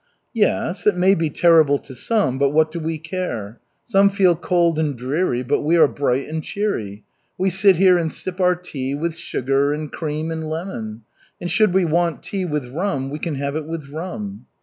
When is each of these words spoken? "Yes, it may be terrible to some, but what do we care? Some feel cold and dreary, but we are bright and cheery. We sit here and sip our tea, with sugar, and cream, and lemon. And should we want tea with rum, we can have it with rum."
"Yes, 0.33 0.87
it 0.87 0.97
may 0.97 1.13
be 1.13 1.29
terrible 1.29 1.77
to 1.77 1.93
some, 1.93 2.39
but 2.39 2.49
what 2.49 2.71
do 2.71 2.79
we 2.79 2.97
care? 2.97 3.59
Some 3.85 4.09
feel 4.09 4.35
cold 4.35 4.79
and 4.79 4.97
dreary, 4.97 5.43
but 5.43 5.61
we 5.61 5.77
are 5.77 5.87
bright 5.87 6.27
and 6.27 6.43
cheery. 6.43 7.03
We 7.37 7.51
sit 7.51 7.75
here 7.77 7.99
and 7.99 8.11
sip 8.11 8.39
our 8.41 8.55
tea, 8.55 8.95
with 8.95 9.15
sugar, 9.15 9.71
and 9.73 9.91
cream, 9.91 10.31
and 10.31 10.49
lemon. 10.49 11.03
And 11.39 11.51
should 11.51 11.75
we 11.75 11.85
want 11.85 12.23
tea 12.23 12.45
with 12.45 12.65
rum, 12.71 13.11
we 13.11 13.19
can 13.19 13.35
have 13.35 13.55
it 13.55 13.67
with 13.67 13.89
rum." 13.89 14.47